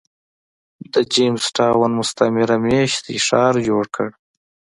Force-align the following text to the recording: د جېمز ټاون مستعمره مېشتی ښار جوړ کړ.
د 0.91 0.95
جېمز 1.13 1.45
ټاون 1.55 1.91
مستعمره 1.99 2.55
مېشتی 2.65 3.15
ښار 3.27 3.53
جوړ 3.67 3.83
کړ. 3.95 4.07